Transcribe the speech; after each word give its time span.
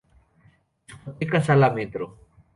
Discoteca 0.87 1.39
Sala 1.47 1.69
Metro 1.77 2.05